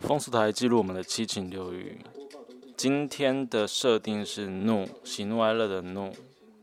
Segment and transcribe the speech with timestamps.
[0.00, 1.98] 风俗，台记录我们的七情六欲。
[2.76, 6.12] 今天的设定是怒，喜怒哀乐的怒。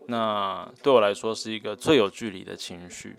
[0.07, 3.15] 那对我来说是一个最有距离的情绪。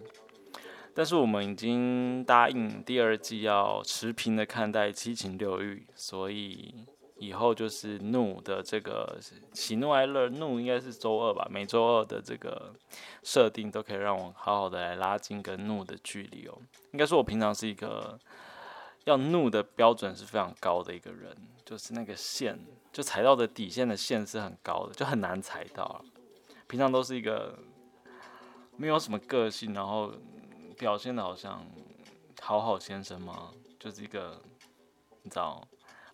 [0.92, 6.74] 但是我们已经答应第二季要持平的看待七情六欲，所以
[7.21, 9.16] 以后就是怒的这个
[9.52, 12.74] 喜怒哀乐，怒应该是周二吧，每周二的这个
[13.23, 16.59] 设定都可以让我好好的来拉近跟怒的距离哦。
[16.93, 18.19] 应该说，我平常是一个
[19.05, 22.59] 要怒的标准是非常高的一个人，就是那个线，
[22.93, 26.05] 就踩到的底线的线是很高的，就很难踩到。
[26.66, 27.59] 平常都是一个
[28.77, 30.12] 没有什么个性，然后。
[30.79, 31.62] 表现的好像
[32.41, 33.51] 好好先生吗？
[33.79, 34.41] 就是一个
[35.23, 35.62] 你知道，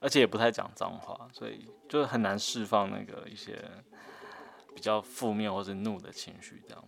[0.00, 3.58] 而且也不太讲脏话，所以就很难释放那个一些
[4.74, 6.84] 比较负面或者怒的情绪这样。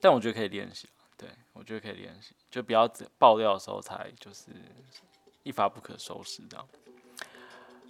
[0.00, 4.50] 但我觉得可以练习，对我觉得可以练习，就不要爆掉的时候才就是
[5.42, 6.66] 一发不可收拾这样。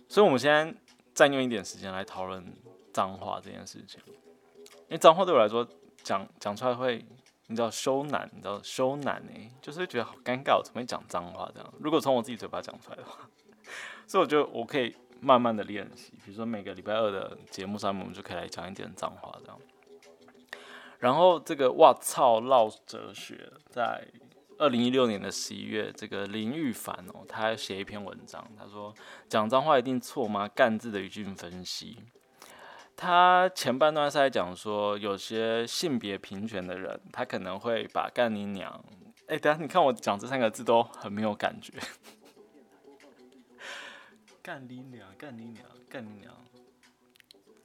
[0.09, 0.75] 所以，我们现在
[1.15, 2.57] 占用一点时间来讨论
[2.93, 5.67] 脏话这件事情，因为脏话对我来说
[6.03, 7.05] 讲讲出来会。
[7.47, 11.75] 你知道羞难，你知道羞难哎，就是觉得好尴尬，我怎么会讲脏话这样？
[11.79, 13.29] 如果从我自己嘴巴讲出来的话，
[14.07, 19.59] 所以我觉得我可以慢慢的练习，比如说每个礼拜二的节目上面，我们就可以来讲一点脏话这样。
[20.99, 24.07] 然后这个哇操唠哲学，在
[24.59, 28.95] 二零一六年的十一月，这个林玉凡哦，他写一篇文章，他说
[29.29, 30.49] 讲脏话一定错吗？
[30.49, 31.99] 干字的语境分析。
[32.97, 38.85] 他前半段是在讲说，有些性别平权的人，他可能会把“干你娘”
[39.27, 41.73] 哎，等下你看我讲这三个字都很没有感觉
[44.45, 46.31] ，“干你娘”“干你娘”“干你娘”。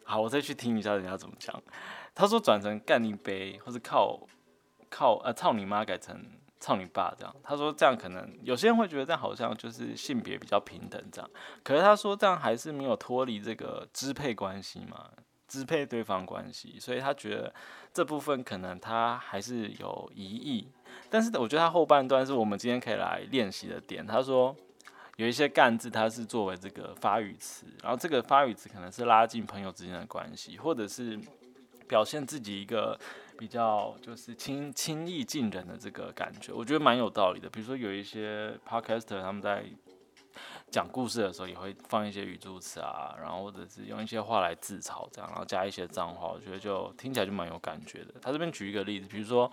[0.06, 1.62] 好，我再去听一下人家怎么讲。
[2.16, 4.18] 他说转成“干你杯”或者靠
[4.90, 6.26] 靠呃“操你妈”改成
[6.58, 7.36] “操你爸”这样。
[7.44, 11.30] 他说这样可能有些人会觉得这样好像就是性别比较平等这样，
[11.66, 15.12] 可是他说这样还是没有脱离这个支配关系嘛。
[15.50, 17.52] 支配对方关系，所以他觉得
[17.92, 20.68] 这部分可能他还是有疑义，
[21.10, 24.06] 但是我觉得他后半段是我们今天可以来练习的点。
[24.06, 24.56] 他说
[25.20, 31.20] 有一些干字，它是作为这个发语词，然后这个发语词可能是拉近朋友之间的关系，或者是
[31.90, 32.98] 表现自己一个
[33.38, 37.50] 比较就是轻轻易近人的这个感觉，我觉得蛮有道理的。
[37.50, 39.66] 比如说有一些 podcaster 他们在。
[40.72, 48.14] 讲故事的时候也会放一些语助词啊，然后或者是用一些话来自嘲这样，然后加一些脏话，我觉得就听起来就蛮有感觉的。
[48.22, 49.52] 他这边举一个例子，比如说，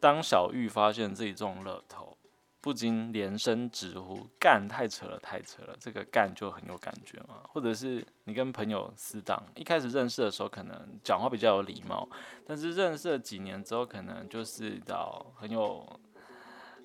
[0.00, 2.16] 当小玉发现自己中乐透，
[2.64, 7.42] 不禁连声直呼“干太扯了，太扯了”，这个“干”就很有感觉嘛。
[7.52, 12.08] 或者是你跟朋友私档，一开始认识的时候可能讲话比较有礼貌，
[12.46, 15.86] 但是认识了几年之后，可能就是到很有。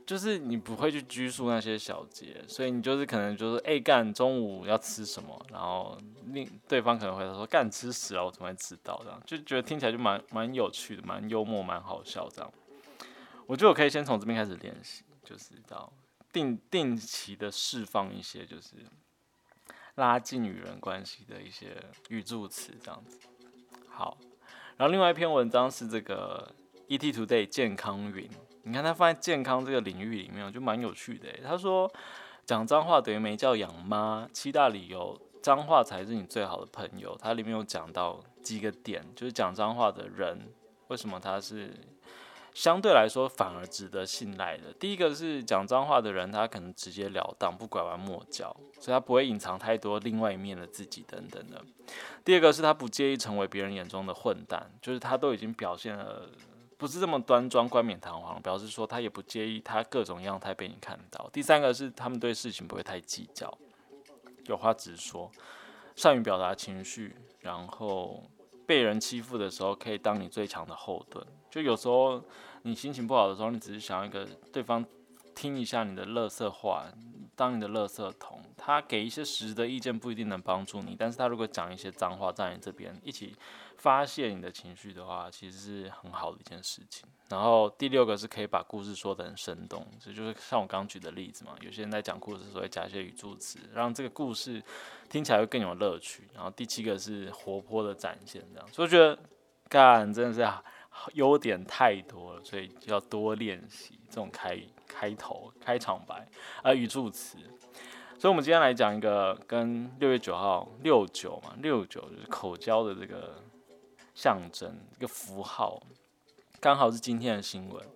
[0.06, 5.96] 就是你不会去拘束那些小节，所以你就是可能就是哎干中午要吃什么，然后
[6.34, 9.22] 另对方可能会说干吃屎了，我怎么会知道这样？
[9.24, 12.52] 就觉得听起来就蛮蛮有趣的，蛮幽默，蛮好笑这样。
[13.46, 15.94] 我觉得我可以先从这边开始练习，就是到
[16.34, 18.78] 定定期的释放一些就是
[19.94, 23.20] 拉近与人关系的一些语助词这样子。
[23.88, 24.18] 好，
[24.78, 26.52] 然后另外一篇文章是这个
[26.88, 28.28] ET Today 健康云。
[28.64, 31.32] 你看他放在健康这个领域里面，就蛮有趣的。
[31.44, 31.92] 他说
[32.44, 37.16] 讲脏话等于没叫养妈，七大理由脏话才是你最好的朋友。
[37.22, 40.52] 它里面有讲到几个点，就是讲脏话的人
[40.88, 41.72] 为什么他是
[42.54, 44.74] 相对来说反而值得信赖的。
[44.80, 51.64] 第一个是讲脏话的人，他可能直截了当，不拐弯抹角，所以他不会隐藏太多另外一面的自己等等的。
[52.24, 56.30] 第二个是他不介意成为别人眼中的混蛋，就是他都已经表现了。
[56.78, 61.30] 不是这么端庄、冠冕堂皇，表示说他也不介意他各种样态被你看到。
[61.34, 63.54] 第三个是他们对事情不会太计较，
[64.46, 65.30] 有话直说，
[65.98, 68.24] 善于表达情绪，然后
[68.70, 71.26] 被人欺负的时候可以当你最强的后盾。
[71.50, 72.24] 就有时候
[72.62, 74.86] 你心情不好的时候，你只是想要一个对方
[75.40, 76.86] 听一下你的乐色话，
[77.34, 78.42] 当你的乐色桶。
[78.58, 83.34] 他给一些实质的意见不一定能帮助你，但是他如果讲一些脏话在你这边一起。
[83.80, 87.08] 发泄你的情绪的话，其实是很好的一件事情。
[87.30, 91.56] 然后第六个是可以把故事说得很生动，这就是像我刚举的例子嘛。
[91.62, 94.62] 有些人在讲故事的时候会加一些语助词，让这个故事
[95.08, 96.28] 听起来会更有乐趣。
[96.36, 98.68] 然后第七个是活泼的展现，这样。
[98.74, 99.18] 所以我觉得
[99.70, 100.42] 干真的是
[101.14, 106.28] 优点太多了，所以要多练习这种开开头、开场白
[106.62, 107.38] 啊语助词。
[108.18, 113.36] 所以，我们今天来讲一个跟六月九号六九嘛，六九就是口交的这个。
[114.16, 115.82] 象征，一个符号，
[116.60, 117.88] 刚好是今天的新闻。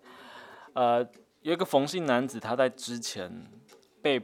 [0.72, 1.06] 呃，
[1.42, 3.46] 有一个冯姓男子，他在之前
[4.02, 4.18] 被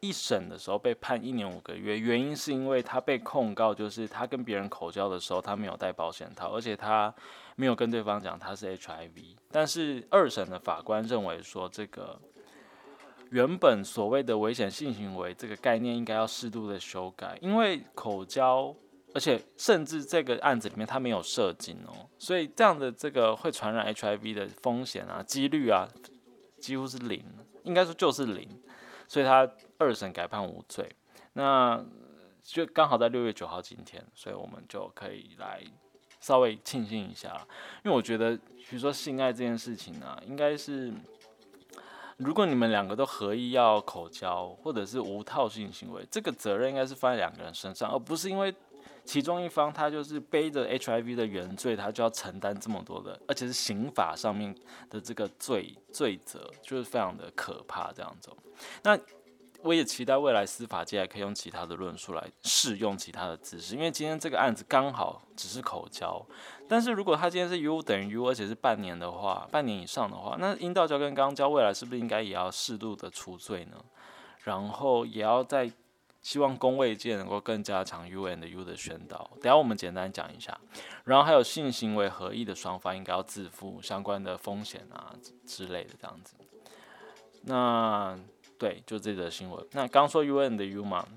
[0.00, 7.14] 一审的时候被判一年五个月，原因是因为他被控告，就是他跟别人口交的时候，他没有带保险套，而且他
[7.54, 9.36] 没有跟对方讲他是 HIV。
[9.50, 12.18] 但是二审的法官认为说，这个
[13.30, 18.74] 原本所谓的危险性行为这个概念应该要适度的修改，因为口交，
[19.12, 25.86] 而且甚至这个案子里面他没有射精哦，所以这样的这个会传染 HIV 的风险啊、几率啊，
[26.58, 27.22] 几乎是零，
[27.64, 28.48] 应该说就是零，
[29.06, 29.46] 所以他。
[29.80, 30.94] 二审改判无罪，
[31.32, 31.82] 那
[32.42, 35.62] 就刚好在六月九号今天，所以我们就可以来
[36.20, 37.46] 稍微庆幸一下。
[37.82, 40.92] 因为我觉得，比如说性爱这件事情呢，应该是
[42.18, 48.54] 如果你们两个都合意要口交，或者是无套性行为，这个责任应该是放在两个人身上，而不是因为
[49.06, 54.54] 其中一方他就是背着 HIV 的原罪，他就要承担这么多的，而且是刑法上面
[54.90, 58.30] 的这个罪罪责，就是非常的可怕这样子。
[58.82, 58.98] 那
[59.62, 66.24] 我也期待未来司法界还可以用其他的论述来适用其他的姿势，因为今天这个案子刚好只是口交，
[66.66, 73.76] 但是如果他今天是 U 等于 U，而且是半年的话，半年以上的话，那阴道交跟肛交未来是不是应该也要适度的除罪呢？
[74.44, 75.70] 然后也要在
[76.22, 79.30] 希望公卫界能够更加强 U and U 的宣导。
[79.34, 80.58] 等下我们简单讲一下，
[81.04, 85.14] 然后还有性行为合意的双方应该要自负相关的风险啊
[85.46, 86.34] 之类的这样子。
[87.42, 88.18] 那。
[88.60, 89.66] 对，就这则新闻。
[89.72, 91.08] 那刚说 U N 的 U 嘛，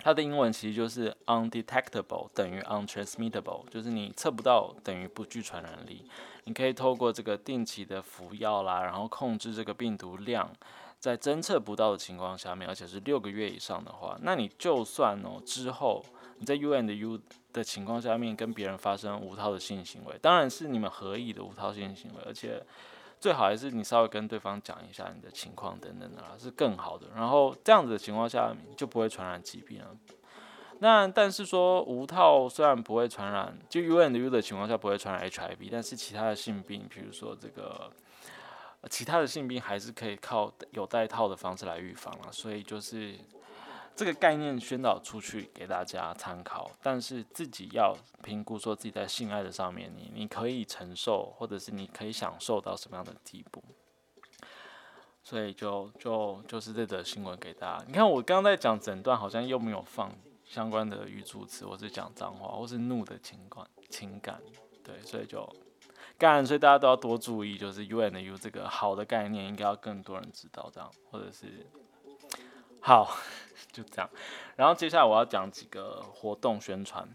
[0.00, 6.04] 它的英文其实就是 undetectable 等于 untransmittable，就是你测不到等于不具传染力。
[6.46, 10.50] 你可以透过这个定期的服药啦，然后控制这个病毒量，
[10.98, 16.04] 在侦测不到的情况下面，而且是六个月以上的话，那你就算哦之后
[16.38, 17.20] 你在 U N 的 U
[17.52, 22.60] 的情况下面跟别人发生无套的性行为，当然是你们合意的无套性行为，而且。
[23.20, 27.08] 最好还是你稍微跟对方讲一下你的情况等等的啦，是更好的。
[27.14, 29.94] 然后这样子的情况下就不会传染疾病了。
[30.78, 37.90] 那但是说无套虽然不会传染，就 U N U 的情况下不会传染 H I V，但是其他的性病，比如说这个
[38.88, 42.32] 其他的性病还是可以靠有带套的方式来预防了。
[42.32, 43.14] 所以就是。
[44.00, 53.62] 这个概念宣导出去给大家参考，但是自己要评估说自己在性爱的上面，你你可以承受，或者是你可以享受到什么样的地步。
[55.22, 57.84] 所以就就就是这则新闻给大家。
[57.86, 60.10] 你看我刚刚在讲整段，好像又没有放
[60.46, 64.40] 相关的语助词，或是讲脏话或是怒的情感情感。
[64.82, 65.46] 对，所以就
[66.16, 71.66] 干，所以大家都要多注意，就是 U and U 这个好的概念，应该要更多人知道这样，或者是。
[72.90, 73.08] 好，
[73.70, 74.10] 就这样。
[74.56, 77.08] 然后接下来我要讲几个活动宣传。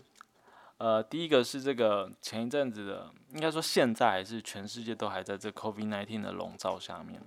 [0.77, 7.22] 呃，第一个是这个前一阵子的，应该说现在还是全世界都还在这 COVID-19 的笼罩下面。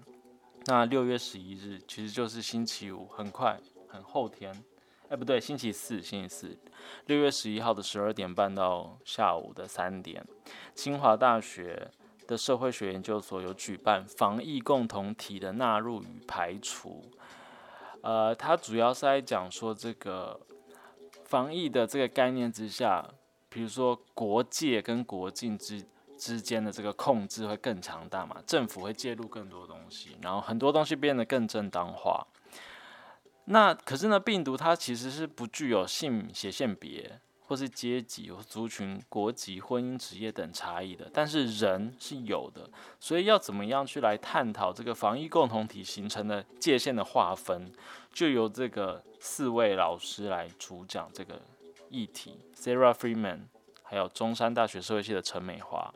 [0.65, 4.51] 那六月十一日其实就是星期五，很快，很后天。
[5.11, 6.59] 哎，不对，星期四，星期四，
[7.05, 10.27] 六月十一号的十二点半到下午的三点，
[10.75, 11.91] 清华大学
[12.27, 17.05] 的社会学研究所有举办防疫共同体的纳入与排除。
[18.03, 20.41] 呃，它主要是在讲说这个
[21.25, 23.09] 防疫的这个概念之下，
[23.49, 25.85] 比如说国界跟国境之
[26.17, 32.27] 之间的这个控制会更强大嘛，政府会介入更多东西，然后很多东西变得更正当化。
[33.47, 37.21] 那可是呢，病毒它其实是不具有性血性别。
[37.49, 42.69] 或是阶级、族群、国籍、婚姻、职业等差异的，但是人是有的，
[43.01, 47.73] 所以要怎么样去来探讨这个防疫共同体形成的界限的划分，
[48.13, 51.41] 就由这个四位老师来主讲这个
[51.89, 53.45] 议题：Sarah Freeman，
[53.83, 55.91] 还有中山大学社会系的陈美华，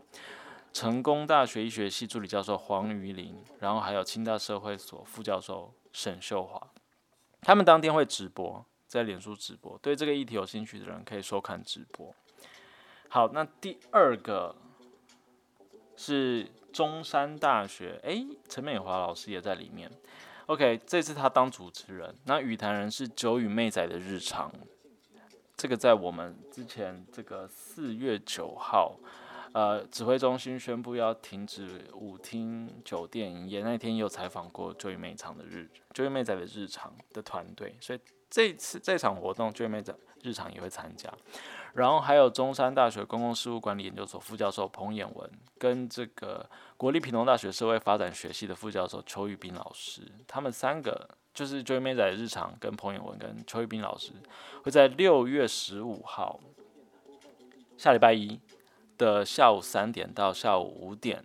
[0.72, 6.66] 成功大学医学系助理教授黄瑜林，然后还有清大社会所副教授沈秀华，
[7.42, 8.64] 他们当天会直播。
[8.92, 12.14] 在脸书直播，对这个议题有兴趣的人可以收看直播。
[13.08, 14.54] 好，那第二个
[15.96, 19.90] 是中山大学，诶，陈美华老师也在里面。
[20.44, 22.14] OK，这次他当主持人。
[22.26, 24.52] 那语坛人是九与妹仔的日常，
[25.56, 28.98] 这个在我们之前这个四月九号，
[29.54, 37.98] 呃，指挥中心宣布要停止舞厅酒店营业那天，有采访过九与妹场的日九与妹仔的日常的团队，所以。
[38.32, 41.12] 这次这场活动，J 妹的日常也会参加，
[41.74, 46.48] 然后还有中山大学公共事务管理研究所副教授彭衍文，跟这个
[46.78, 54.12] 国立屏东大学社会发展学系的副教授邱玉斌老师，他们三个就是 J 妹仔日常跟彭衍文跟邱玉斌老师，
[54.64, 56.40] 会在六月十五号
[57.76, 58.40] 下礼拜一
[58.96, 61.22] 的下午三点到下午五点，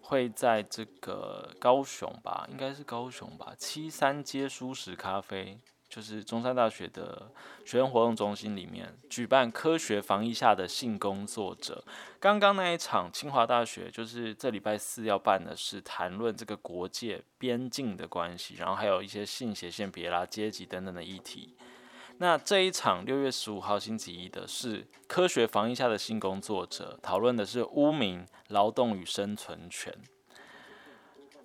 [0.00, 7.30] 会在这个高雄吧，应该是高雄吧，七三街舒适咖啡，就是中山大学的
[7.64, 11.84] 学生活动中心里面举办科学防疫下的性工作者。
[12.18, 21.56] 刚刚那一场清华大学就是这礼拜四要办的是谈论这个国界边境的关系，然后还有一些性别、线别啦、阶级等等的议题。
[22.18, 29.94] 那这一场六月十五号星期一的是科学防疫下的性工作者，讨论的是污名、劳动与生存权。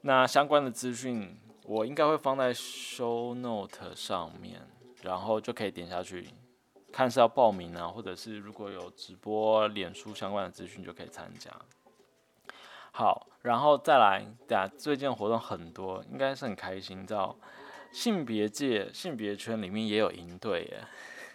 [0.04, 4.62] 那相关的资讯我应该会放在 show note 上面，
[5.04, 6.28] 然后就可以点下去
[6.92, 11.50] 看是要报名啊，或者是如果有直播、脸书相关的资讯就可以参加。
[12.92, 17.38] 好，然后再来，对啊，最近活动很多，应该是很开心，知道。
[17.94, 20.80] 性别界、性别圈里面也有营队耶。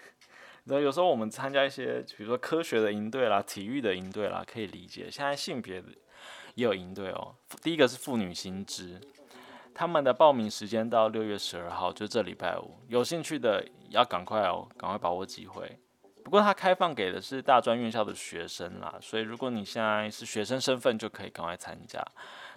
[0.64, 5.11] 然后有时候我们参加一些，比如说科学的营队啦、体育的营队啦，可以理解。
[5.11, 5.83] 现在性别
[6.54, 7.35] 也有营队哦。
[7.62, 8.99] 第一个是妇女新知，
[9.78, 12.78] 他们的报名时间到六月十二号，就这礼拜五。
[12.88, 15.78] 有兴趣的要赶快哦，赶快把握机会。
[16.25, 22.02] 不过它开放给的是大专院校的学生啦，所以如果你现在是学生身份，就可以赶快参加。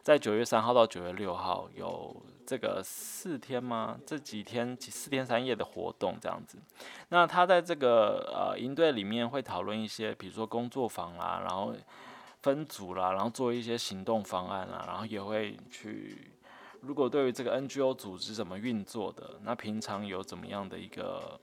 [0.01, 2.15] 在九月三号到九月六号有
[2.47, 3.99] 这个四天吗？
[4.07, 6.57] 这几天四天三夜的活动这样子。
[7.09, 11.75] 那他在这个呃营队里面会讨论一些，比如说工作坊啦，然后
[12.41, 16.31] 分组啦，然后做一些行动方案啦，然后也会去，
[16.81, 21.39] 如果对于这个 NGO 组织怎么运作的，那平常有怎么样的一个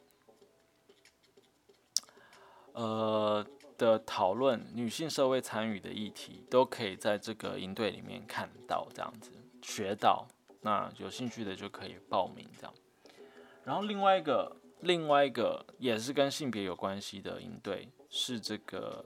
[2.72, 3.46] 呃。
[3.78, 10.26] 的讨论，女性社会参与的议题，都可以在这个营队里面看到，这样子学到。
[10.62, 12.72] 那有兴趣的就可以报名这样。
[13.64, 19.04] 然后另外一个，另外一个也是跟性别有关系的营队，是这个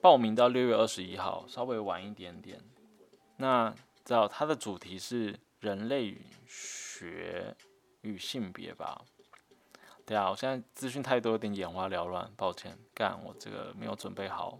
[0.00, 2.60] 报名到六月二十一号，稍微晚一点点。
[3.38, 3.74] 那
[4.04, 6.16] 知道它的主题是人类
[6.46, 7.56] 学
[8.00, 9.02] 与性别吧？
[10.06, 12.76] 对啊，我现在资讯太多，有点眼花缭乱，抱歉。
[12.92, 14.58] 干，我这个没有准备好。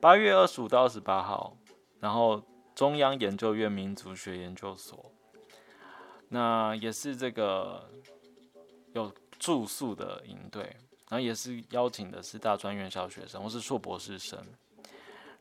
[0.00, 1.56] 八月二十五到二十八号，
[2.00, 2.42] 然后
[2.74, 5.12] 中央研究院民族学研究所，
[6.28, 7.90] 那也是这个
[8.92, 10.62] 有住宿的营队，
[11.08, 14.44] 然后也是邀请的是大专院校学生或是硕博士生，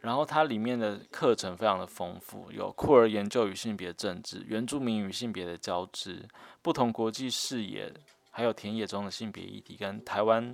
[0.05, 6.23] 然后它里面的课程非常的丰富，有酷儿研究与性别政治、原住民与性别的交织、
[6.61, 7.91] 不同国际视野。
[8.37, 10.53] 还有田野中的性别议题，跟台湾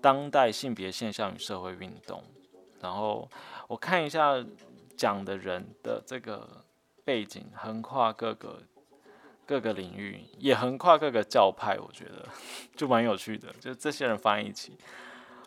[0.00, 2.24] 当代性别现象与社会运动。
[2.80, 3.30] 然后
[3.68, 4.42] 我看一下
[4.96, 6.64] 讲的人的这个
[7.04, 8.62] 背景，横跨各个
[9.44, 12.26] 各个领域，也横跨各个教派，我觉得
[12.74, 13.52] 就蛮有趣的。
[13.60, 14.78] 就这些人放在一起，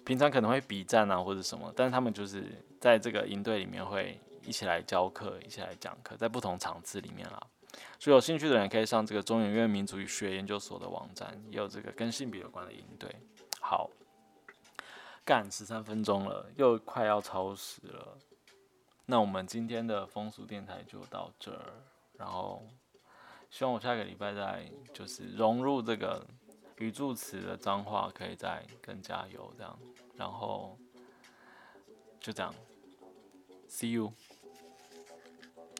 [0.05, 2.43] 平常可能会比战啊或者什么，但是他们就是
[2.79, 7.41] 在这个营队里面会一起来教课，一起来讲课，在不同场次里面啦。
[7.97, 13.09] 所以有兴趣的人可以上这个中研院民族与学研究所的网站，也有这个跟性别有关的营队。
[13.61, 13.89] 好，
[15.23, 18.17] 干十三分钟了，又快要超时了。
[19.05, 21.73] 那我们今天的风俗电台就到这儿，
[22.17, 22.63] 然后
[23.49, 26.25] 希望我下个礼拜再就是融入这个
[26.77, 29.79] 语助词的脏话，可以再更加有这样。
[30.15, 30.77] 然后
[32.19, 32.53] 就这样
[33.69, 34.13] ，See you。